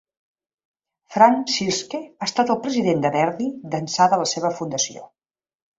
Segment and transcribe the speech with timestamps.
[1.15, 5.09] Frank Bsirske ha estat el president de Verdi d'ençà de la seva fundació.